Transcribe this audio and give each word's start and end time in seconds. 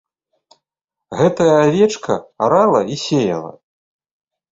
Гэтая 1.19 1.49
авечка 1.65 2.15
арала 2.47 2.81
і 2.95 2.97
сеяла. 3.03 3.53